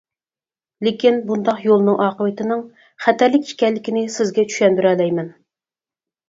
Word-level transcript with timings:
لېكىن 0.85 1.19
بۇنداق 1.27 1.59
يولنىڭ 1.65 1.99
ئاقىۋىتىنىڭ 2.05 2.63
خەتەرلىك 3.05 3.53
ئىكەنلىكىنى 3.53 4.03
سىزگە 4.17 4.47
چۈشەندۈرەلەيمەن. 4.55 5.31